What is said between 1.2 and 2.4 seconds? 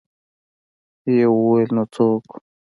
وويل: نو څه وکو؟